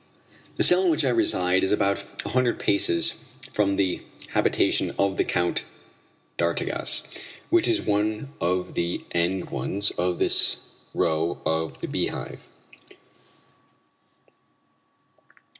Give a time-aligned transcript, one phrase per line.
[0.57, 3.13] The cell in which I reside is about a hundred paces
[3.53, 5.63] from the habitation of the Count
[6.37, 7.03] d'Artigas,
[7.51, 10.57] which is one of the end ones of this
[10.95, 12.47] row of the Beehive.